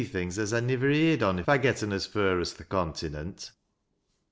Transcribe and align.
14,] 0.01 0.11
things 0.11 0.39
as 0.39 0.51
I 0.51 0.61
nivver 0.61 0.89
heerd 0.89 1.21
(.in 1.21 1.37
if 1.37 1.47
I 1.47 1.59
getten 1.59 1.91
as 1.93 2.07
fur 2.07 2.39
as 2.39 2.53
th' 2.55 2.67
Conty 2.67 3.11
nent. 3.11 3.51